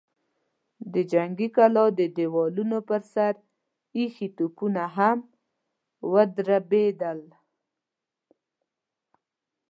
د 0.93 0.95
جنګي 1.11 1.47
کلا 1.55 1.85
د 1.99 2.01
دېوالونو 2.17 2.77
پر 2.89 3.01
سر 3.13 3.33
ايښي 3.95 4.27
توپونه 4.37 4.83
هم 4.97 5.19
ودربېدل. 6.11 7.19